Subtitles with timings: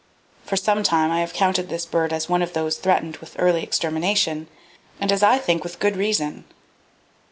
[0.47, 3.61] For some time I have counted this bird as one of those threatened with early
[3.61, 4.47] extermination,
[4.99, 6.45] and as I think with good reason.